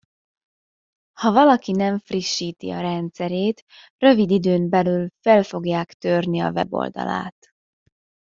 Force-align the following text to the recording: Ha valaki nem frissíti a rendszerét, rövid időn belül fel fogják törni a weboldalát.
Ha 1.19 1.31
valaki 1.31 1.71
nem 1.71 1.99
frissíti 1.99 2.71
a 2.71 2.79
rendszerét, 2.79 3.63
rövid 3.97 4.29
időn 4.31 4.69
belül 4.69 5.07
fel 5.25 5.43
fogják 5.43 5.93
törni 5.93 6.39
a 6.39 6.49
weboldalát. 6.51 7.51